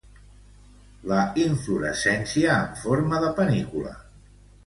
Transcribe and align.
La 1.11 1.19
inflorescència 1.41 2.55
en 2.63 2.73
forma 2.85 3.19
de 3.27 3.31
panícula. 3.41 3.93